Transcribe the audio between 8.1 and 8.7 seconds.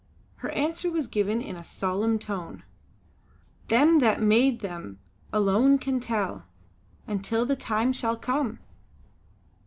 come!"